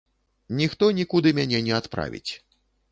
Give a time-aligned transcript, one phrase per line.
[0.61, 2.29] Ніхто нікуды мяне не адправіць.